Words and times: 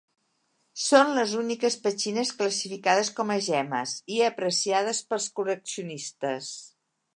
Són 0.83 1.11
les 1.17 1.35
úniques 1.41 1.77
petxines 1.83 2.31
classificades 2.39 3.13
com 3.21 3.35
a 3.35 3.37
gemmes 3.49 3.95
i 4.15 4.19
apreciades 4.31 5.05
pels 5.13 5.31
col·leccionistes. 5.39 6.53